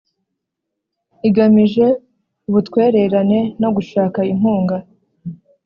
[1.27, 1.87] igamije
[2.47, 4.77] ubutwererane no gushaka inkunga.